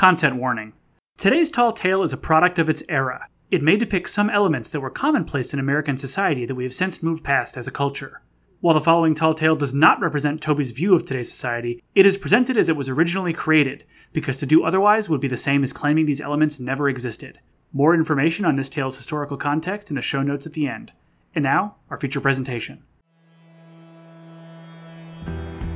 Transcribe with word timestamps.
Content 0.00 0.36
warning. 0.36 0.72
Today's 1.18 1.50
tall 1.50 1.72
tale 1.72 2.02
is 2.02 2.14
a 2.14 2.16
product 2.16 2.58
of 2.58 2.70
its 2.70 2.82
era. 2.88 3.26
It 3.50 3.62
may 3.62 3.76
depict 3.76 4.08
some 4.08 4.30
elements 4.30 4.70
that 4.70 4.80
were 4.80 4.88
commonplace 4.88 5.52
in 5.52 5.60
American 5.60 5.98
society 5.98 6.46
that 6.46 6.54
we 6.54 6.62
have 6.62 6.72
since 6.72 7.02
moved 7.02 7.22
past 7.22 7.54
as 7.58 7.68
a 7.68 7.70
culture. 7.70 8.22
While 8.62 8.72
the 8.72 8.80
following 8.80 9.14
tall 9.14 9.34
tale 9.34 9.56
does 9.56 9.74
not 9.74 10.00
represent 10.00 10.40
Toby's 10.40 10.70
view 10.70 10.94
of 10.94 11.04
today's 11.04 11.30
society, 11.30 11.82
it 11.94 12.06
is 12.06 12.16
presented 12.16 12.56
as 12.56 12.70
it 12.70 12.76
was 12.76 12.88
originally 12.88 13.34
created, 13.34 13.84
because 14.14 14.38
to 14.38 14.46
do 14.46 14.64
otherwise 14.64 15.10
would 15.10 15.20
be 15.20 15.28
the 15.28 15.36
same 15.36 15.62
as 15.62 15.74
claiming 15.74 16.06
these 16.06 16.22
elements 16.22 16.58
never 16.58 16.88
existed. 16.88 17.38
More 17.70 17.94
information 17.94 18.46
on 18.46 18.54
this 18.54 18.70
tale's 18.70 18.96
historical 18.96 19.36
context 19.36 19.90
in 19.90 19.96
the 19.96 20.00
show 20.00 20.22
notes 20.22 20.46
at 20.46 20.54
the 20.54 20.66
end. 20.66 20.94
And 21.34 21.42
now, 21.42 21.76
our 21.90 21.98
feature 21.98 22.22
presentation. 22.22 22.84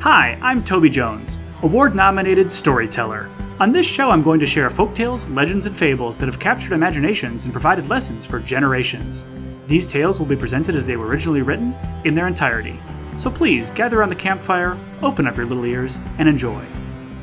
Hi, 0.01 0.39
I'm 0.41 0.65
Toby 0.65 0.89
Jones, 0.89 1.39
award 1.61 1.95
nominated 1.95 2.51
storyteller. 2.51 3.31
On 3.61 3.71
this 3.71 3.87
show, 3.87 4.11
I'm 4.11 4.21
going 4.21 4.41
to 4.41 4.47
share 4.47 4.69
folktales, 4.69 5.33
legends, 5.33 5.67
and 5.67 5.77
fables 5.77 6.19
that 6.19 6.27
have 6.27 6.41
captured 6.41 6.73
imaginations 6.73 7.45
and 7.45 7.53
provided 7.53 7.89
lessons 7.89 8.27
for 8.27 8.41
generations. 8.41 9.27
These 9.69 9.87
tales 9.87 10.19
will 10.19 10.27
be 10.27 10.35
presented 10.35 10.75
as 10.75 10.85
they 10.85 10.97
were 10.97 11.07
originally 11.07 11.41
written, 11.41 11.73
in 12.05 12.15
their 12.15 12.27
entirety. 12.27 12.81
So 13.15 13.31
please 13.31 13.71
gather 13.71 14.01
around 14.01 14.09
the 14.09 14.17
campfire, 14.17 14.77
open 15.03 15.29
up 15.29 15.37
your 15.37 15.47
little 15.47 15.67
ears, 15.67 16.01
and 16.19 16.29
enjoy 16.29 16.67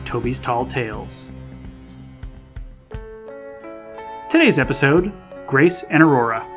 Toby's 0.05 0.39
Tall 0.39 0.63
Tales. 0.63 1.31
Today's 4.29 4.57
episode 4.57 5.11
Grace 5.47 5.83
and 5.83 6.01
Aurora. 6.01 6.47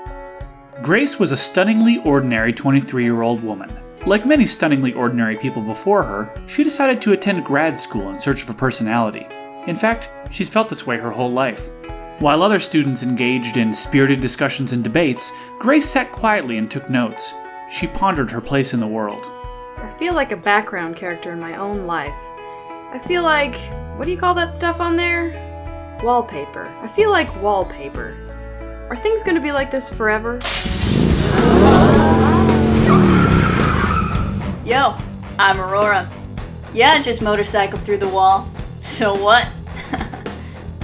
Grace 0.82 1.18
was 1.18 1.32
a 1.32 1.36
stunningly 1.36 1.98
ordinary 2.04 2.52
23 2.52 3.02
year 3.02 3.22
old 3.22 3.42
woman. 3.42 3.76
Like 4.06 4.24
many 4.24 4.46
stunningly 4.46 4.92
ordinary 4.92 5.36
people 5.36 5.62
before 5.62 6.04
her, 6.04 6.32
she 6.46 6.62
decided 6.62 7.02
to 7.02 7.12
attend 7.12 7.44
grad 7.44 7.76
school 7.76 8.10
in 8.10 8.20
search 8.20 8.44
of 8.44 8.50
a 8.50 8.54
personality. 8.54 9.26
In 9.66 9.76
fact, 9.76 10.10
she's 10.30 10.50
felt 10.50 10.68
this 10.68 10.86
way 10.86 10.98
her 10.98 11.10
whole 11.10 11.32
life. 11.32 11.70
While 12.18 12.42
other 12.42 12.60
students 12.60 13.02
engaged 13.02 13.56
in 13.56 13.72
spirited 13.72 14.20
discussions 14.20 14.72
and 14.72 14.84
debates, 14.84 15.32
Grace 15.58 15.88
sat 15.88 16.12
quietly 16.12 16.58
and 16.58 16.70
took 16.70 16.90
notes. 16.90 17.32
She 17.70 17.86
pondered 17.86 18.30
her 18.30 18.42
place 18.42 18.74
in 18.74 18.80
the 18.80 18.86
world. 18.86 19.30
I 19.78 19.88
feel 19.98 20.14
like 20.14 20.32
a 20.32 20.36
background 20.36 20.96
character 20.96 21.32
in 21.32 21.40
my 21.40 21.56
own 21.56 21.86
life. 21.86 22.18
I 22.92 23.00
feel 23.06 23.22
like. 23.22 23.56
What 23.96 24.04
do 24.04 24.10
you 24.10 24.18
call 24.18 24.34
that 24.34 24.54
stuff 24.54 24.80
on 24.80 24.96
there? 24.96 25.98
Wallpaper. 26.02 26.66
I 26.82 26.86
feel 26.86 27.10
like 27.10 27.42
wallpaper. 27.42 28.16
Are 28.90 28.96
things 28.96 29.24
gonna 29.24 29.40
be 29.40 29.52
like 29.52 29.70
this 29.70 29.88
forever? 29.88 30.38
Yo, 34.64 34.94
I'm 35.38 35.58
Aurora. 35.58 36.10
Yeah, 36.74 36.90
I 36.90 37.02
just 37.02 37.22
motorcycled 37.22 37.82
through 37.84 37.98
the 37.98 38.08
wall. 38.08 38.48
So 38.82 39.14
what? 39.14 39.48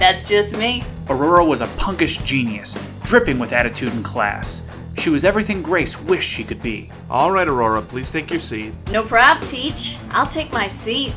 That's 0.01 0.27
just 0.27 0.57
me. 0.57 0.83
Aurora 1.09 1.45
was 1.45 1.61
a 1.61 1.67
punkish 1.77 2.25
genius, 2.25 2.75
dripping 3.03 3.37
with 3.37 3.53
attitude 3.53 3.93
and 3.93 4.03
class. 4.03 4.63
She 4.97 5.11
was 5.11 5.23
everything 5.23 5.61
Grace 5.61 6.01
wished 6.01 6.27
she 6.27 6.43
could 6.43 6.59
be. 6.63 6.89
All 7.07 7.31
right, 7.31 7.47
Aurora, 7.47 7.83
please 7.83 8.09
take 8.09 8.31
your 8.31 8.39
seat. 8.39 8.73
No 8.91 9.03
prob, 9.03 9.43
Teach. 9.43 9.99
I'll 10.09 10.25
take 10.25 10.51
my 10.51 10.67
seat. 10.67 11.13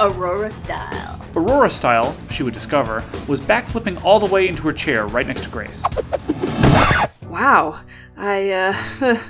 Aurora 0.00 0.50
style. 0.50 1.24
Aurora 1.36 1.70
style, 1.70 2.16
she 2.28 2.42
would 2.42 2.54
discover, 2.54 3.04
was 3.28 3.40
backflipping 3.40 4.02
all 4.04 4.18
the 4.18 4.26
way 4.34 4.48
into 4.48 4.62
her 4.62 4.72
chair 4.72 5.06
right 5.06 5.28
next 5.28 5.44
to 5.44 5.50
Grace, 5.50 5.84
Wow. 7.22 7.82
I, 8.16 8.50
uh. 8.50 8.72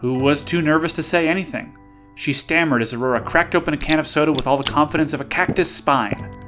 who 0.00 0.18
was 0.18 0.42
too 0.42 0.60
nervous 0.60 0.92
to 0.92 1.02
say 1.02 1.28
anything. 1.28 1.78
She 2.16 2.34
stammered 2.34 2.82
as 2.82 2.92
Aurora 2.92 3.22
cracked 3.22 3.54
open 3.54 3.72
a 3.72 3.78
can 3.78 3.98
of 3.98 4.06
soda 4.06 4.32
with 4.32 4.46
all 4.46 4.58
the 4.58 4.70
confidence 4.70 5.14
of 5.14 5.22
a 5.22 5.24
cactus 5.24 5.74
spine. 5.74 6.38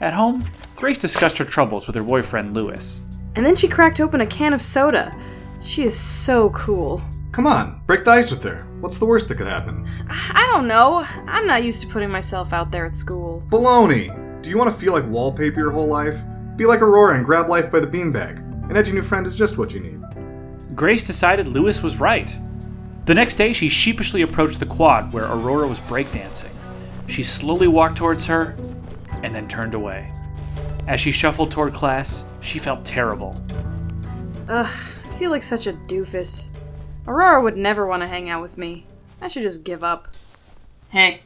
At 0.00 0.12
home, 0.12 0.42
Grace 0.76 0.98
discussed 0.98 1.38
her 1.38 1.44
troubles 1.44 1.86
with 1.86 1.96
her 1.96 2.02
boyfriend 2.02 2.54
Lewis. 2.54 3.00
and 3.34 3.44
then 3.44 3.54
she 3.56 3.68
cracked 3.68 4.00
open 4.00 4.20
a 4.22 4.26
can 4.26 4.52
of 4.54 4.62
soda. 4.62 5.14
She 5.62 5.82
is 5.84 5.98
so 5.98 6.50
cool. 6.50 7.02
Come 7.32 7.46
on, 7.46 7.80
break 7.86 8.04
the 8.04 8.12
ice 8.12 8.30
with 8.30 8.42
her. 8.44 8.66
What's 8.80 8.96
the 8.98 9.04
worst 9.04 9.28
that 9.28 9.36
could 9.36 9.46
happen? 9.46 9.86
I 10.08 10.48
don't 10.52 10.66
know. 10.68 11.04
I'm 11.26 11.46
not 11.46 11.64
used 11.64 11.82
to 11.82 11.86
putting 11.86 12.10
myself 12.10 12.52
out 12.54 12.70
there 12.70 12.86
at 12.86 12.94
school. 12.94 13.42
Baloney! 13.48 14.42
Do 14.42 14.48
you 14.50 14.56
want 14.56 14.70
to 14.70 14.76
feel 14.76 14.92
like 14.92 15.04
wallpaper 15.06 15.60
your 15.60 15.70
whole 15.70 15.86
life? 15.86 16.22
Be 16.56 16.64
like 16.66 16.80
Aurora 16.80 17.16
and 17.16 17.26
grab 17.26 17.48
life 17.48 17.70
by 17.70 17.80
the 17.80 17.86
beanbag. 17.86 18.38
An 18.70 18.76
edgy 18.76 18.92
new 18.92 19.02
friend 19.02 19.26
is 19.26 19.36
just 19.36 19.58
what 19.58 19.74
you 19.74 19.80
need. 19.80 20.00
Grace 20.74 21.04
decided 21.04 21.48
Lewis 21.48 21.82
was 21.82 21.98
right. 21.98 22.34
The 23.06 23.14
next 23.14 23.36
day, 23.36 23.52
she 23.52 23.68
sheepishly 23.68 24.22
approached 24.22 24.60
the 24.60 24.66
quad 24.66 25.12
where 25.12 25.24
Aurora 25.24 25.68
was 25.68 25.80
breakdancing. 25.80 26.50
She 27.08 27.22
slowly 27.22 27.68
walked 27.68 27.96
towards 27.98 28.26
her 28.26 28.56
and 29.22 29.34
then 29.34 29.46
turned 29.48 29.74
away. 29.74 30.10
As 30.86 31.00
she 31.00 31.10
shuffled 31.12 31.50
toward 31.50 31.74
class, 31.74 32.24
she 32.40 32.58
felt 32.58 32.84
terrible. 32.84 33.40
Ugh, 34.48 34.66
I 34.66 35.10
feel 35.14 35.30
like 35.30 35.42
such 35.42 35.66
a 35.66 35.72
doofus. 35.72 36.48
Aurora 37.08 37.40
would 37.42 37.56
never 37.56 37.86
want 37.86 38.02
to 38.02 38.06
hang 38.08 38.28
out 38.28 38.42
with 38.42 38.56
me. 38.58 38.86
I 39.20 39.28
should 39.28 39.42
just 39.42 39.64
give 39.64 39.82
up. 39.82 40.08
Hey, 40.90 41.20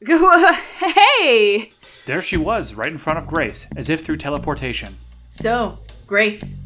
hey! 0.06 1.70
There 2.06 2.20
she 2.20 2.36
was, 2.36 2.74
right 2.74 2.90
in 2.92 2.98
front 2.98 3.18
of 3.18 3.26
Grace, 3.26 3.66
as 3.76 3.88
if 3.88 4.00
through 4.04 4.16
teleportation. 4.18 4.94
so, 5.30 5.78
Grace. 6.06 6.56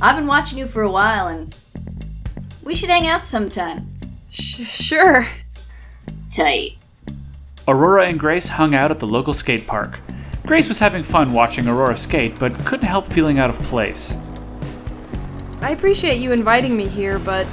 I've 0.00 0.16
been 0.16 0.26
watching 0.26 0.58
you 0.58 0.66
for 0.66 0.82
a 0.82 0.90
while 0.90 1.28
and. 1.28 1.54
We 2.64 2.74
should 2.74 2.90
hang 2.90 3.06
out 3.06 3.24
sometime. 3.24 3.88
Sh- 4.30 4.66
sure. 4.66 5.26
Tight. 6.30 6.76
Aurora 7.66 8.06
and 8.06 8.18
Grace 8.18 8.48
hung 8.48 8.74
out 8.74 8.90
at 8.90 8.98
the 8.98 9.06
local 9.06 9.32
skate 9.32 9.66
park. 9.66 9.98
Grace 10.48 10.66
was 10.66 10.78
having 10.78 11.02
fun 11.02 11.34
watching 11.34 11.68
Aurora 11.68 11.94
skate, 11.94 12.32
but 12.38 12.58
couldn't 12.64 12.86
help 12.86 13.06
feeling 13.12 13.38
out 13.38 13.50
of 13.50 13.56
place. 13.64 14.16
I 15.60 15.72
appreciate 15.72 16.22
you 16.22 16.32
inviting 16.32 16.74
me 16.74 16.88
here, 16.88 17.18
but 17.18 17.46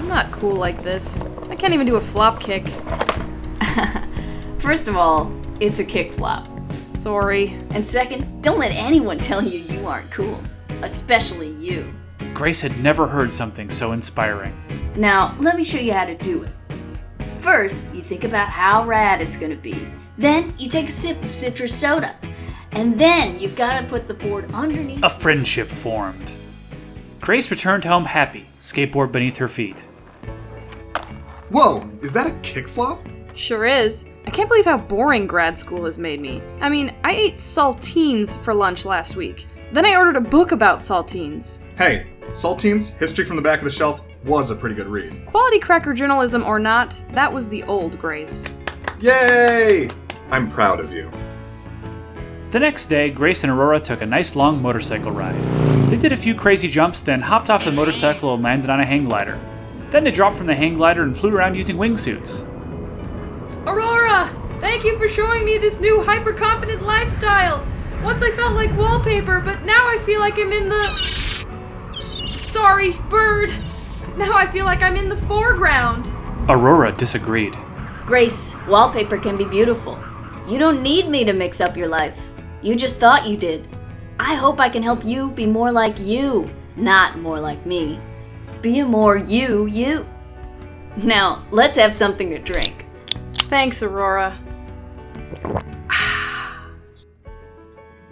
I'm 0.00 0.08
not 0.08 0.32
cool 0.32 0.56
like 0.56 0.82
this. 0.82 1.22
I 1.48 1.54
can't 1.54 1.72
even 1.74 1.86
do 1.86 1.94
a 1.94 2.00
flop 2.00 2.40
kick. 2.40 2.66
First 4.58 4.88
of 4.88 4.96
all, 4.96 5.32
it's 5.60 5.78
a 5.78 5.84
kick 5.84 6.12
flop. 6.12 6.48
Sorry. 6.98 7.56
And 7.70 7.86
second, 7.86 8.42
don't 8.42 8.58
let 8.58 8.74
anyone 8.74 9.18
tell 9.18 9.44
you 9.44 9.60
you 9.60 9.86
aren't 9.86 10.10
cool. 10.10 10.40
Especially 10.82 11.50
you. 11.50 11.94
Grace 12.34 12.60
had 12.60 12.76
never 12.80 13.06
heard 13.06 13.32
something 13.32 13.70
so 13.70 13.92
inspiring. 13.92 14.60
Now, 14.96 15.36
let 15.38 15.54
me 15.54 15.62
show 15.62 15.78
you 15.78 15.92
how 15.92 16.04
to 16.04 16.16
do 16.16 16.42
it. 16.42 16.52
First, 17.38 17.94
you 17.94 18.00
think 18.00 18.24
about 18.24 18.48
how 18.48 18.84
rad 18.84 19.20
it's 19.20 19.36
gonna 19.36 19.54
be. 19.54 19.86
Then, 20.18 20.52
you 20.58 20.68
take 20.68 20.88
a 20.88 20.90
sip 20.90 21.22
of 21.22 21.32
citrus 21.32 21.72
soda. 21.72 22.16
And 22.72 22.98
then, 22.98 23.38
you've 23.38 23.56
gotta 23.56 23.86
put 23.86 24.06
the 24.06 24.14
board 24.14 24.50
underneath. 24.52 25.02
A 25.02 25.08
friendship 25.10 25.68
formed. 25.68 26.34
Grace 27.20 27.50
returned 27.50 27.84
home 27.84 28.04
happy, 28.04 28.46
skateboard 28.60 29.12
beneath 29.12 29.36
her 29.36 29.48
feet. 29.48 29.78
Whoa, 31.50 31.88
is 32.00 32.12
that 32.14 32.26
a 32.28 32.32
kick 32.42 32.68
flop? 32.68 33.04
Sure 33.34 33.64
is. 33.64 34.08
I 34.26 34.30
can't 34.30 34.48
believe 34.48 34.64
how 34.64 34.78
boring 34.78 35.26
grad 35.26 35.58
school 35.58 35.84
has 35.84 35.98
made 35.98 36.20
me. 36.20 36.42
I 36.60 36.68
mean, 36.68 36.94
I 37.04 37.12
ate 37.12 37.36
saltines 37.36 38.38
for 38.42 38.54
lunch 38.54 38.84
last 38.84 39.16
week. 39.16 39.46
Then 39.72 39.84
I 39.84 39.96
ordered 39.96 40.16
a 40.16 40.20
book 40.20 40.52
about 40.52 40.78
saltines. 40.78 41.60
Hey, 41.76 42.06
Saltines, 42.32 42.96
History 42.98 43.24
from 43.24 43.36
the 43.36 43.42
Back 43.42 43.58
of 43.58 43.64
the 43.64 43.70
Shelf 43.70 44.02
was 44.24 44.50
a 44.50 44.54
pretty 44.54 44.76
good 44.76 44.86
read. 44.86 45.26
Quality 45.26 45.58
cracker 45.58 45.92
journalism 45.92 46.44
or 46.44 46.58
not, 46.60 47.02
that 47.12 47.32
was 47.32 47.48
the 47.48 47.64
old 47.64 47.98
Grace. 47.98 48.54
Yay! 49.00 49.88
I'm 50.30 50.48
proud 50.48 50.78
of 50.78 50.92
you. 50.92 51.10
The 52.50 52.58
next 52.58 52.86
day, 52.86 53.10
Grace 53.10 53.44
and 53.44 53.52
Aurora 53.52 53.78
took 53.78 54.02
a 54.02 54.06
nice 54.06 54.34
long 54.34 54.60
motorcycle 54.60 55.12
ride. 55.12 55.36
They 55.88 55.96
did 55.96 56.10
a 56.10 56.16
few 56.16 56.34
crazy 56.34 56.66
jumps, 56.66 56.98
then 56.98 57.20
hopped 57.20 57.48
off 57.48 57.64
the 57.64 57.70
motorcycle 57.70 58.34
and 58.34 58.42
landed 58.42 58.70
on 58.70 58.80
a 58.80 58.84
hang 58.84 59.04
glider. 59.04 59.40
Then 59.90 60.02
they 60.02 60.10
dropped 60.10 60.36
from 60.36 60.48
the 60.48 60.54
hang 60.56 60.74
glider 60.74 61.04
and 61.04 61.16
flew 61.16 61.32
around 61.32 61.54
using 61.54 61.76
wingsuits. 61.76 62.44
Aurora! 63.68 64.28
Thank 64.58 64.82
you 64.82 64.98
for 64.98 65.06
showing 65.06 65.44
me 65.44 65.58
this 65.58 65.78
new 65.78 66.02
hyper 66.02 66.32
confident 66.32 66.82
lifestyle! 66.82 67.64
Once 68.02 68.20
I 68.20 68.32
felt 68.32 68.54
like 68.54 68.76
wallpaper, 68.76 69.38
but 69.38 69.62
now 69.62 69.86
I 69.86 69.98
feel 69.98 70.18
like 70.18 70.36
I'm 70.36 70.52
in 70.52 70.68
the. 70.68 70.84
Sorry, 72.38 72.94
bird! 73.08 73.50
Now 74.16 74.32
I 74.32 74.48
feel 74.48 74.64
like 74.64 74.82
I'm 74.82 74.96
in 74.96 75.08
the 75.08 75.14
foreground! 75.14 76.08
Aurora 76.48 76.90
disagreed. 76.90 77.56
Grace, 78.06 78.56
wallpaper 78.66 79.18
can 79.18 79.36
be 79.36 79.44
beautiful. 79.44 80.02
You 80.48 80.58
don't 80.58 80.82
need 80.82 81.08
me 81.08 81.22
to 81.22 81.32
mix 81.32 81.60
up 81.60 81.76
your 81.76 81.86
life. 81.86 82.32
You 82.62 82.76
just 82.76 82.98
thought 82.98 83.26
you 83.26 83.36
did. 83.36 83.68
I 84.18 84.34
hope 84.34 84.60
I 84.60 84.68
can 84.68 84.82
help 84.82 85.04
you 85.04 85.30
be 85.30 85.46
more 85.46 85.72
like 85.72 85.98
you, 85.98 86.50
not 86.76 87.18
more 87.18 87.40
like 87.40 87.64
me. 87.64 87.98
Be 88.60 88.80
a 88.80 88.86
more 88.86 89.16
you, 89.16 89.66
you. 89.66 90.06
Now, 90.98 91.44
let's 91.50 91.78
have 91.78 91.94
something 91.94 92.28
to 92.30 92.38
drink. 92.38 92.86
Thanks, 93.32 93.82
Aurora. 93.82 94.36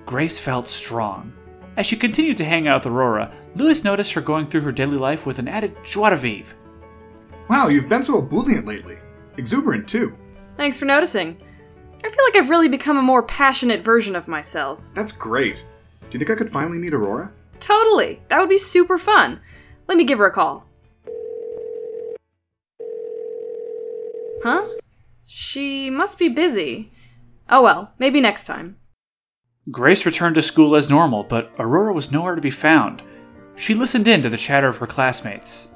Grace 0.07 0.39
felt 0.39 0.69
strong. 0.69 1.35
As 1.77 1.87
she 1.87 1.97
continued 1.97 2.39
to 2.39 2.45
hang 2.45 2.67
out 2.67 2.85
with 2.85 2.93
Aurora, 2.93 3.31
Lewis 3.55 3.85
noticed 3.85 4.15
her 4.15 4.23
going 4.23 4.47
through 4.47 4.63
her 4.63 4.73
daily 4.73 4.97
life 4.97 5.27
with 5.27 5.39
an 5.39 5.47
added 5.47 5.77
joie 5.85 6.11
de 6.11 6.17
vivre. 6.17 6.57
Wow, 7.51 7.69
you've 7.69 7.89
been 7.89 8.03
so 8.03 8.19
ebullient 8.19 8.65
lately. 8.65 8.97
Exuberant, 9.37 9.87
too. 9.87 10.17
Thanks 10.57 10.79
for 10.79 10.87
noticing. 10.87 11.39
I 12.05 12.09
feel 12.09 12.25
like 12.25 12.37
I've 12.37 12.51
really 12.51 12.69
become 12.69 12.97
a 12.97 13.03
more 13.03 13.23
passionate 13.25 13.83
version 13.83 14.15
of 14.15 14.29
myself. 14.29 14.85
That's 14.95 15.13
great. 15.13 15.67
Do 16.03 16.07
you 16.13 16.19
think 16.19 16.31
I 16.31 16.37
could 16.37 16.51
finally 16.51 16.79
meet 16.79 16.95
Aurora? 16.95 17.33
Totally. 17.61 18.21
That 18.29 18.39
would 18.39 18.49
be 18.49 18.59
super 18.59 18.99
fun. 18.99 19.41
Let 19.89 19.99
me 19.99 20.05
give 20.05 20.19
her 20.19 20.27
a 20.27 20.33
call. 20.33 20.67
Huh? 24.43 24.67
She 25.27 25.91
must 25.91 26.19
be 26.19 26.29
busy. 26.29 26.93
Oh 27.51 27.63
well, 27.63 27.93
maybe 27.99 28.21
next 28.21 28.45
time. 28.45 28.77
Grace 29.71 30.07
returned 30.07 30.37
to 30.37 30.43
school 30.43 30.77
as 30.77 30.89
normal, 30.89 31.25
but 31.25 31.53
Aurora 31.59 31.93
was 31.93 32.13
nowhere 32.13 32.35
to 32.35 32.41
be 32.41 32.51
found. 32.51 33.03
She 33.57 33.75
listened 33.75 34.07
in 34.07 34.23
to 34.23 34.29
the 34.29 34.37
chatter 34.37 34.69
of 34.69 34.77
her 34.79 34.87
classmates. 34.87 35.69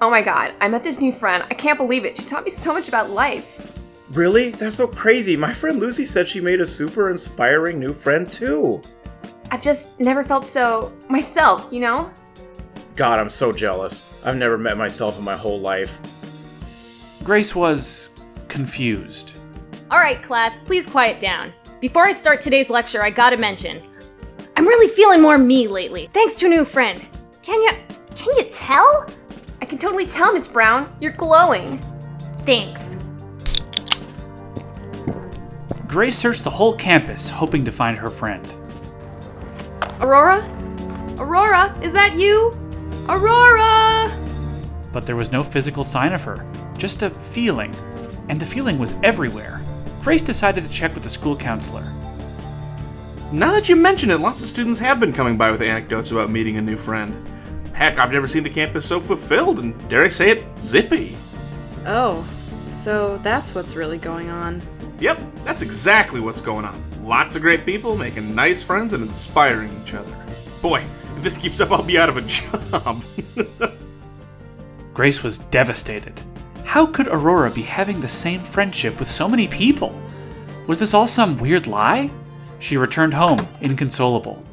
Oh 0.00 0.10
my 0.10 0.20
god, 0.20 0.54
I 0.60 0.68
met 0.68 0.82
this 0.82 1.00
new 1.00 1.12
friend. 1.12 1.44
I 1.48 1.54
can't 1.54 1.78
believe 1.78 2.04
it. 2.04 2.18
She 2.18 2.24
taught 2.24 2.44
me 2.44 2.50
so 2.50 2.72
much 2.72 2.88
about 2.88 3.10
life. 3.10 3.77
Really? 4.10 4.50
That's 4.50 4.76
so 4.76 4.86
crazy. 4.86 5.36
My 5.36 5.52
friend 5.52 5.78
Lucy 5.78 6.06
said 6.06 6.26
she 6.26 6.40
made 6.40 6.60
a 6.60 6.66
super 6.66 7.10
inspiring 7.10 7.78
new 7.78 7.92
friend 7.92 8.30
too. 8.30 8.80
I've 9.50 9.62
just 9.62 10.00
never 10.00 10.22
felt 10.22 10.46
so 10.46 10.92
myself, 11.08 11.68
you 11.70 11.80
know? 11.80 12.10
God, 12.96 13.18
I'm 13.18 13.30
so 13.30 13.52
jealous. 13.52 14.10
I've 14.24 14.36
never 14.36 14.58
met 14.58 14.76
myself 14.76 15.18
in 15.18 15.24
my 15.24 15.36
whole 15.36 15.60
life. 15.60 16.00
Grace 17.22 17.54
was 17.54 18.10
confused. 18.48 19.34
All 19.90 19.98
right, 19.98 20.22
class, 20.22 20.58
please 20.60 20.86
quiet 20.86 21.20
down. 21.20 21.52
Before 21.80 22.06
I 22.06 22.12
start 22.12 22.40
today's 22.40 22.70
lecture, 22.70 23.02
I 23.02 23.10
gotta 23.10 23.36
mention 23.36 23.82
I'm 24.56 24.66
really 24.66 24.88
feeling 24.92 25.22
more 25.22 25.38
me 25.38 25.68
lately, 25.68 26.08
thanks 26.12 26.34
to 26.40 26.46
a 26.46 26.48
new 26.48 26.64
friend. 26.64 27.06
Can 27.42 27.62
you 27.62 27.72
can 28.16 28.36
you 28.36 28.44
tell? 28.50 29.08
I 29.62 29.64
can 29.64 29.78
totally 29.78 30.06
tell, 30.06 30.32
Miss 30.32 30.48
Brown. 30.48 30.92
You're 31.00 31.12
glowing. 31.12 31.78
Thanks. 32.44 32.96
Grace 35.88 36.18
searched 36.18 36.44
the 36.44 36.50
whole 36.50 36.74
campus, 36.74 37.30
hoping 37.30 37.64
to 37.64 37.72
find 37.72 37.96
her 37.96 38.10
friend. 38.10 38.46
Aurora? 40.02 40.46
Aurora, 41.18 41.74
is 41.80 41.94
that 41.94 42.14
you? 42.14 42.54
Aurora! 43.08 44.12
But 44.92 45.06
there 45.06 45.16
was 45.16 45.32
no 45.32 45.42
physical 45.42 45.84
sign 45.84 46.12
of 46.12 46.22
her, 46.24 46.44
just 46.76 47.02
a 47.02 47.08
feeling. 47.08 47.74
And 48.28 48.38
the 48.38 48.44
feeling 48.44 48.78
was 48.78 48.96
everywhere. 49.02 49.62
Grace 50.02 50.20
decided 50.20 50.62
to 50.62 50.70
check 50.70 50.92
with 50.92 51.04
the 51.04 51.08
school 51.08 51.34
counselor. 51.34 51.90
Now 53.32 53.52
that 53.52 53.70
you 53.70 53.74
mention 53.74 54.10
it, 54.10 54.20
lots 54.20 54.42
of 54.42 54.48
students 54.48 54.78
have 54.80 55.00
been 55.00 55.14
coming 55.14 55.38
by 55.38 55.50
with 55.50 55.62
anecdotes 55.62 56.10
about 56.10 56.30
meeting 56.30 56.58
a 56.58 56.62
new 56.62 56.76
friend. 56.76 57.16
Heck, 57.72 57.98
I've 57.98 58.12
never 58.12 58.26
seen 58.26 58.42
the 58.42 58.50
campus 58.50 58.84
so 58.84 59.00
fulfilled 59.00 59.58
and, 59.58 59.88
dare 59.88 60.04
I 60.04 60.08
say 60.08 60.32
it, 60.32 60.44
zippy. 60.62 61.16
Oh, 61.86 62.28
so 62.68 63.18
that's 63.22 63.54
what's 63.54 63.74
really 63.74 63.98
going 63.98 64.28
on. 64.28 64.60
Yep, 65.00 65.18
that's 65.44 65.62
exactly 65.62 66.20
what's 66.20 66.40
going 66.40 66.64
on. 66.64 66.82
Lots 67.04 67.36
of 67.36 67.42
great 67.42 67.64
people 67.64 67.96
making 67.96 68.34
nice 68.34 68.62
friends 68.62 68.94
and 68.94 69.02
inspiring 69.06 69.70
each 69.80 69.94
other. 69.94 70.14
Boy, 70.60 70.84
if 71.16 71.22
this 71.22 71.36
keeps 71.36 71.60
up, 71.60 71.70
I'll 71.70 71.82
be 71.82 71.98
out 71.98 72.08
of 72.08 72.16
a 72.16 72.22
job. 72.70 73.04
Grace 74.92 75.22
was 75.22 75.38
devastated. 75.38 76.20
How 76.64 76.84
could 76.86 77.06
Aurora 77.06 77.50
be 77.50 77.62
having 77.62 78.00
the 78.00 78.08
same 78.08 78.40
friendship 78.40 78.98
with 78.98 79.10
so 79.10 79.28
many 79.28 79.48
people? 79.48 79.94
Was 80.66 80.78
this 80.78 80.92
all 80.92 81.06
some 81.06 81.36
weird 81.38 81.66
lie? 81.66 82.10
She 82.58 82.76
returned 82.76 83.14
home, 83.14 83.46
inconsolable. 83.60 84.44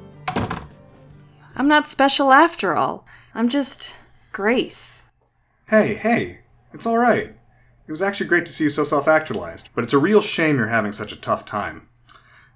I'm 1.57 1.67
not 1.67 1.87
special 1.89 2.31
after 2.31 2.75
all. 2.75 3.05
I'm 3.33 3.49
just 3.49 3.95
Grace. 4.31 5.07
Hey, 5.67 5.95
hey, 5.95 6.39
it's 6.73 6.85
alright. 6.85 7.33
It 7.87 7.91
was 7.91 8.01
actually 8.01 8.27
great 8.27 8.47
to 8.47 8.51
see 8.51 8.63
you 8.63 8.71
so 8.71 8.83
self 8.83 9.07
actualized, 9.07 9.69
but 9.75 9.83
it's 9.83 9.93
a 9.93 9.99
real 9.99 10.21
shame 10.21 10.57
you're 10.57 10.67
having 10.67 10.91
such 10.91 11.11
a 11.11 11.21
tough 11.21 11.45
time. 11.45 11.87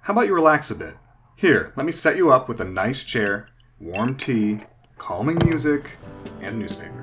How 0.00 0.12
about 0.12 0.26
you 0.26 0.34
relax 0.34 0.72
a 0.72 0.74
bit? 0.74 0.94
Here, 1.36 1.72
let 1.76 1.86
me 1.86 1.92
set 1.92 2.16
you 2.16 2.32
up 2.32 2.48
with 2.48 2.60
a 2.60 2.64
nice 2.64 3.04
chair, 3.04 3.48
warm 3.78 4.16
tea, 4.16 4.62
calming 4.98 5.38
music, 5.44 5.96
and 6.40 6.56
a 6.56 6.58
newspaper. 6.58 7.00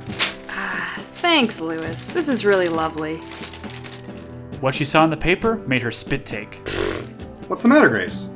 Ah, 0.50 1.00
thanks, 1.16 1.62
Lewis. 1.62 2.12
This 2.12 2.28
is 2.28 2.44
really 2.46 2.68
lovely. 2.68 3.18
What 4.60 4.76
she 4.76 4.84
saw 4.84 5.06
in 5.06 5.10
the 5.10 5.16
paper 5.16 5.58
made 5.60 5.82
her 5.82 5.92
spit 5.92 6.26
take. 6.26 6.56
What's 7.48 7.62
the 7.62 7.70
matter, 7.70 7.88
Grace? 7.88 8.30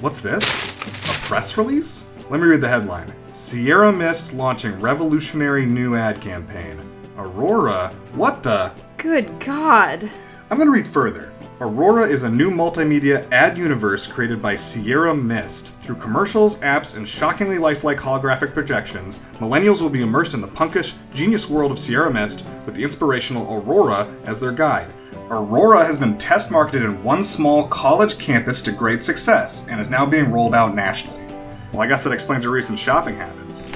What's 0.00 0.20
this? 0.20 0.44
A 0.44 1.26
press 1.26 1.58
release? 1.58 2.06
Let 2.30 2.38
me 2.38 2.46
read 2.46 2.60
the 2.60 2.68
headline 2.68 3.12
Sierra 3.32 3.92
Mist 3.92 4.32
launching 4.32 4.80
revolutionary 4.80 5.66
new 5.66 5.96
ad 5.96 6.20
campaign. 6.20 6.80
Aurora? 7.26 7.92
What 8.14 8.44
the? 8.44 8.70
Good 8.98 9.40
God. 9.40 10.08
I'm 10.48 10.58
going 10.58 10.68
to 10.68 10.72
read 10.72 10.86
further. 10.86 11.32
Aurora 11.60 12.06
is 12.06 12.22
a 12.22 12.30
new 12.30 12.52
multimedia 12.52 13.26
ad 13.32 13.58
universe 13.58 14.06
created 14.06 14.40
by 14.40 14.54
Sierra 14.54 15.12
Mist. 15.12 15.76
Through 15.80 15.96
commercials, 15.96 16.58
apps, 16.60 16.96
and 16.96 17.08
shockingly 17.08 17.58
lifelike 17.58 17.98
holographic 17.98 18.52
projections, 18.52 19.24
millennials 19.40 19.80
will 19.80 19.90
be 19.90 20.02
immersed 20.02 20.34
in 20.34 20.40
the 20.40 20.46
punkish, 20.46 20.94
genius 21.12 21.50
world 21.50 21.72
of 21.72 21.80
Sierra 21.80 22.12
Mist 22.12 22.46
with 22.64 22.76
the 22.76 22.84
inspirational 22.84 23.52
Aurora 23.52 24.06
as 24.24 24.38
their 24.38 24.52
guide. 24.52 24.86
Aurora 25.28 25.84
has 25.84 25.98
been 25.98 26.16
test 26.18 26.52
marketed 26.52 26.84
in 26.84 27.02
one 27.02 27.24
small 27.24 27.66
college 27.66 28.18
campus 28.18 28.62
to 28.62 28.70
great 28.70 29.02
success 29.02 29.66
and 29.68 29.80
is 29.80 29.90
now 29.90 30.06
being 30.06 30.30
rolled 30.30 30.54
out 30.54 30.76
nationally. 30.76 31.24
Well, 31.72 31.82
I 31.82 31.88
guess 31.88 32.04
that 32.04 32.12
explains 32.12 32.44
her 32.44 32.50
recent 32.50 32.78
shopping 32.78 33.16
habits. 33.16 33.68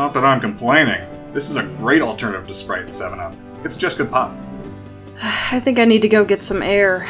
Not 0.00 0.14
that 0.14 0.24
I'm 0.24 0.40
complaining. 0.40 1.06
This 1.34 1.50
is 1.50 1.56
a 1.56 1.62
great 1.76 2.00
alternative 2.00 2.48
to 2.48 2.54
Sprite 2.54 2.84
and 2.84 2.94
7 2.94 3.20
Up. 3.20 3.34
It's 3.64 3.76
just 3.76 3.98
good 3.98 4.10
pop. 4.10 4.34
I 5.22 5.60
think 5.60 5.78
I 5.78 5.84
need 5.84 6.00
to 6.00 6.08
go 6.08 6.24
get 6.24 6.42
some 6.42 6.62
air. 6.62 7.06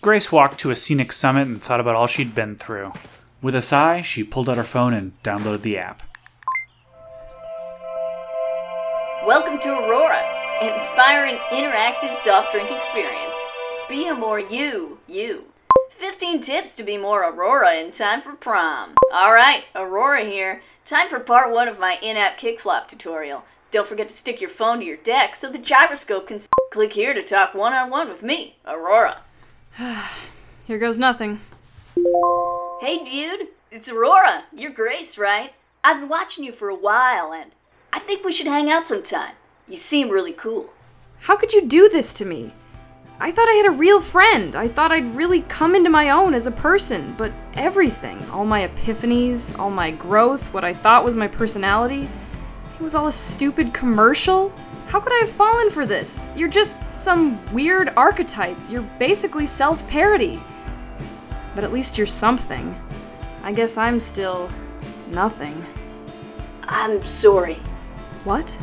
Grace 0.00 0.30
walked 0.30 0.60
to 0.60 0.70
a 0.70 0.76
scenic 0.76 1.10
summit 1.10 1.48
and 1.48 1.60
thought 1.60 1.80
about 1.80 1.96
all 1.96 2.06
she'd 2.06 2.32
been 2.32 2.54
through. 2.54 2.92
With 3.42 3.56
a 3.56 3.60
sigh, 3.60 4.02
she 4.02 4.22
pulled 4.22 4.48
out 4.48 4.56
her 4.56 4.62
phone 4.62 4.94
and 4.94 5.20
downloaded 5.24 5.62
the 5.62 5.78
app. 5.78 6.04
Welcome 9.26 9.58
to 9.62 9.68
Aurora, 9.68 10.22
an 10.62 10.80
inspiring 10.80 11.38
interactive 11.50 12.14
soft 12.18 12.52
drink 12.52 12.70
experience. 12.70 13.34
Be 13.88 14.06
a 14.06 14.14
more 14.14 14.38
you, 14.38 14.96
you. 15.08 15.42
15 15.98 16.40
tips 16.40 16.74
to 16.74 16.82
be 16.84 16.96
more 16.96 17.24
Aurora 17.28 17.74
in 17.76 17.90
time 17.90 18.22
for 18.22 18.32
prom. 18.32 18.94
Alright, 19.12 19.64
Aurora 19.74 20.24
here. 20.24 20.62
Time 20.86 21.08
for 21.08 21.18
part 21.20 21.50
one 21.52 21.68
of 21.68 21.78
my 21.78 21.98
in 22.02 22.16
app 22.16 22.38
kickflop 22.38 22.86
tutorial. 22.88 23.42
Don't 23.72 23.86
forget 23.88 24.08
to 24.08 24.14
stick 24.14 24.40
your 24.40 24.48
phone 24.50 24.78
to 24.80 24.84
your 24.86 24.96
deck 24.98 25.34
so 25.36 25.50
the 25.50 25.58
gyroscope 25.58 26.28
can. 26.28 26.36
s- 26.36 26.48
Click 26.70 26.92
here 26.92 27.14
to 27.14 27.22
talk 27.22 27.54
one 27.54 27.72
on 27.72 27.90
one 27.90 28.08
with 28.08 28.22
me, 28.22 28.54
Aurora. 28.66 29.18
Here 30.66 30.78
goes 30.78 30.98
nothing. 30.98 31.40
Hey, 32.82 33.02
dude, 33.04 33.48
it's 33.72 33.88
Aurora. 33.88 34.44
You're 34.52 34.70
Grace, 34.70 35.16
right? 35.16 35.52
I've 35.82 36.00
been 36.00 36.08
watching 36.10 36.44
you 36.44 36.52
for 36.52 36.68
a 36.68 36.74
while, 36.76 37.32
and 37.32 37.50
I 37.92 38.00
think 38.00 38.22
we 38.24 38.32
should 38.32 38.46
hang 38.46 38.70
out 38.70 38.86
sometime. 38.86 39.34
You 39.66 39.78
seem 39.78 40.10
really 40.10 40.32
cool. 40.34 40.70
How 41.22 41.36
could 41.36 41.54
you 41.54 41.66
do 41.66 41.88
this 41.88 42.12
to 42.14 42.26
me? 42.26 42.52
I 43.20 43.32
thought 43.32 43.48
I 43.48 43.54
had 43.54 43.66
a 43.66 43.70
real 43.70 44.00
friend. 44.00 44.54
I 44.54 44.68
thought 44.68 44.92
I'd 44.92 45.16
really 45.16 45.42
come 45.42 45.74
into 45.74 45.90
my 45.90 46.10
own 46.10 46.34
as 46.34 46.46
a 46.46 46.52
person, 46.52 47.14
but 47.18 47.32
everything, 47.54 48.22
all 48.30 48.44
my 48.44 48.68
epiphanies, 48.68 49.58
all 49.58 49.70
my 49.70 49.90
growth, 49.90 50.54
what 50.54 50.62
I 50.62 50.72
thought 50.72 51.04
was 51.04 51.16
my 51.16 51.26
personality, 51.26 52.08
it 52.78 52.80
was 52.80 52.94
all 52.94 53.08
a 53.08 53.12
stupid 53.12 53.74
commercial? 53.74 54.52
How 54.86 55.00
could 55.00 55.12
I 55.12 55.26
have 55.26 55.30
fallen 55.30 55.68
for 55.68 55.84
this? 55.84 56.30
You're 56.36 56.48
just 56.48 56.78
some 56.92 57.40
weird 57.52 57.92
archetype. 57.96 58.56
You're 58.68 58.88
basically 59.00 59.46
self 59.46 59.86
parody. 59.88 60.40
But 61.56 61.64
at 61.64 61.72
least 61.72 61.98
you're 61.98 62.06
something. 62.06 62.72
I 63.42 63.52
guess 63.52 63.76
I'm 63.76 63.98
still 63.98 64.48
nothing. 65.08 65.60
I'm 66.62 67.04
sorry. 67.04 67.56
What? 68.22 68.56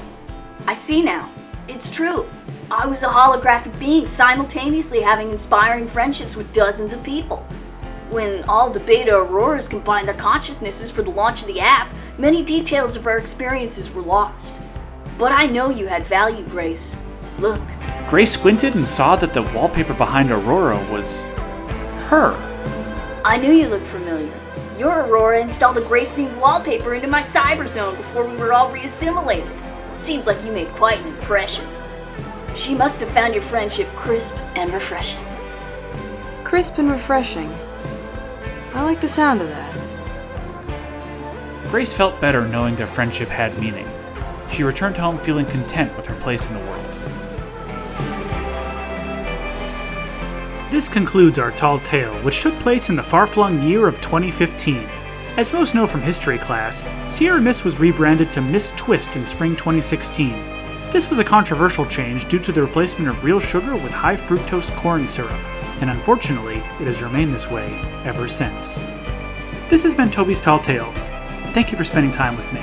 I 0.66 0.74
see 0.74 1.02
now. 1.02 1.30
It's 1.68 1.90
true. 1.90 2.26
I 2.70 2.86
was 2.86 3.02
a 3.02 3.08
holographic 3.08 3.78
being 3.80 4.06
simultaneously 4.06 5.02
having 5.02 5.32
inspiring 5.32 5.88
friendships 5.88 6.36
with 6.36 6.52
dozens 6.54 6.94
of 6.94 7.02
people. 7.04 7.38
When 8.12 8.44
all 8.44 8.70
the 8.70 8.80
beta 8.82 9.16
auroras 9.16 9.68
combined 9.68 10.08
their 10.08 10.16
consciousnesses 10.16 10.92
for 10.92 11.02
the 11.02 11.10
launch 11.10 11.42
of 11.42 11.48
the 11.48 11.60
app, 11.60 11.92
many 12.20 12.44
details 12.44 12.96
of 12.96 13.08
our 13.08 13.18
experiences 13.18 13.92
were 13.92 14.04
lost. 14.04 14.60
But 15.18 15.32
I 15.32 15.48
know 15.48 15.72
you 15.72 15.88
had 15.88 16.06
value, 16.06 16.46
Grace. 16.50 16.96
Look, 17.40 17.60
Grace 18.08 18.32
squinted 18.32 18.76
and 18.76 18.88
saw 18.88 19.16
that 19.16 19.34
the 19.34 19.42
wallpaper 19.42 19.96
behind 19.96 20.32
Aurora 20.32 20.78
was 20.92 21.26
her. 22.10 22.36
I 23.26 23.38
knew 23.38 23.52
you 23.52 23.70
looked 23.70 23.88
familiar. 23.88 24.32
Your 24.78 25.02
Aurora 25.02 25.42
installed 25.42 25.80
a 25.80 25.82
Grace 25.82 26.10
themed 26.12 26.38
wallpaper 26.40 26.94
into 26.94 27.08
my 27.08 27.24
cyber 27.24 27.68
zone 27.68 27.96
before 27.96 28.28
we 28.28 28.38
were 28.38 28.54
all 28.54 28.72
reassimilated. 28.72 29.50
Seems 29.96 30.28
like 30.28 30.44
you 30.44 30.52
made 30.52 30.70
quite 30.76 31.00
an 31.00 31.08
impression. 31.08 31.66
She 32.56 32.76
must 32.76 33.02
have 33.02 33.12
found 33.12 33.34
your 33.34 33.44
friendship 33.44 33.88
crisp 33.96 34.36
and 34.56 34.72
refreshing. 34.74 35.26
Crisp 36.44 36.78
and 36.78 36.92
refreshing. 36.92 37.52
I 38.74 38.84
like 38.84 39.02
the 39.02 39.08
sound 39.08 39.42
of 39.42 39.48
that. 39.50 39.74
Grace 41.70 41.94
felt 41.94 42.22
better 42.22 42.48
knowing 42.48 42.76
their 42.76 42.88
friendship 42.88 43.30
had 43.30 43.60
meaning. 43.60 43.88
she 44.50 44.64
returned 44.64 44.96
home 44.96 45.18
feeling 45.20 45.46
content 45.46 45.96
with 45.98 46.06
her 46.06 46.16
place 46.16 46.48
in 46.48 46.54
the 46.54 46.60
world. 46.62 47.00
This 50.72 50.88
concludes 50.88 51.40
our 51.40 51.52
tall 51.52 51.80
tale, 51.80 52.14
which 52.24 52.42
took 52.42 52.58
place 52.60 52.90
in 52.90 52.96
the 52.96 53.04
far 53.04 53.28
flung 53.28 53.62
year 53.62 53.88
of 53.88 54.00
2015. 54.02 54.90
As 55.38 55.52
most 55.52 55.76
know 55.76 55.86
from 55.86 56.02
history 56.02 56.40
class, 56.40 56.82
Sierra 57.06 57.42
Mist 57.42 57.66
was 57.66 57.78
rebranded 57.78 58.32
to 58.32 58.40
Mist 58.40 58.78
Twist 58.78 59.18
in 59.18 59.28
spring 59.28 59.54
2016. 59.54 60.32
This 60.92 61.10
was 61.10 61.20
a 61.20 61.26
controversial 61.26 61.86
change 61.86 62.30
due 62.30 62.40
to 62.40 62.54
the 62.54 62.62
replacement 62.62 63.10
of 63.10 63.22
real 63.22 63.42
sugar 63.42 63.76
with 63.76 63.92
high 63.92 64.16
fructose 64.16 64.74
corn 64.78 65.10
syrup, 65.10 65.34
and 65.82 65.90
unfortunately, 65.90 66.60
it 66.80 66.88
has 66.88 67.04
remained 67.04 67.34
this 67.34 67.52
way 67.52 67.66
ever 68.06 68.30
since. 68.30 68.76
This 69.68 69.84
has 69.84 69.94
been 69.94 70.10
Toby's 70.10 70.40
Tall 70.40 70.58
Tales. 70.58 71.08
Thank 71.52 71.70
you 71.70 71.78
for 71.78 71.84
spending 71.84 72.14
time 72.14 72.38
with 72.38 72.54
me. 72.54 72.62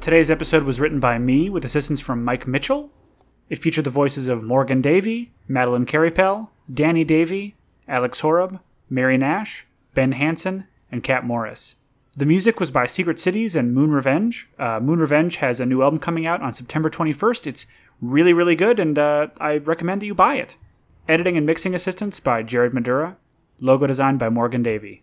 Today's 0.00 0.30
episode 0.30 0.62
was 0.62 0.80
written 0.80 0.98
by 0.98 1.18
me 1.18 1.50
with 1.50 1.66
assistance 1.66 2.00
from 2.00 2.24
Mike 2.24 2.46
Mitchell. 2.46 2.90
It 3.50 3.58
featured 3.58 3.84
the 3.84 3.90
voices 3.90 4.28
of 4.28 4.42
Morgan 4.42 4.80
Davy, 4.80 5.32
Madeline 5.46 5.86
Queripel, 5.86 6.48
Danny 6.72 7.04
Davy, 7.04 7.56
Alex 7.86 8.20
Horab, 8.20 8.60
Mary 8.90 9.16
Nash, 9.16 9.66
Ben 9.94 10.12
Hanson, 10.12 10.66
and 10.92 11.02
Kat 11.02 11.24
Morris. 11.24 11.76
The 12.16 12.26
music 12.26 12.60
was 12.60 12.70
by 12.70 12.86
Secret 12.86 13.18
Cities 13.18 13.54
and 13.54 13.72
Moon 13.72 13.90
Revenge. 13.90 14.48
Uh, 14.58 14.80
Moon 14.80 14.98
Revenge 14.98 15.36
has 15.36 15.60
a 15.60 15.66
new 15.66 15.82
album 15.82 15.98
coming 15.98 16.26
out 16.26 16.42
on 16.42 16.52
September 16.52 16.90
21st. 16.90 17.46
It's 17.46 17.66
really, 18.02 18.32
really 18.32 18.56
good, 18.56 18.80
and 18.80 18.98
uh, 18.98 19.28
I 19.40 19.58
recommend 19.58 20.02
that 20.02 20.06
you 20.06 20.14
buy 20.14 20.34
it. 20.34 20.56
Editing 21.08 21.36
and 21.36 21.46
mixing 21.46 21.74
assistance 21.74 22.20
by 22.20 22.42
Jared 22.42 22.72
Midura. 22.72 23.16
Logo 23.60 23.86
design 23.86 24.18
by 24.18 24.28
Morgan 24.28 24.62
Davy. 24.62 25.02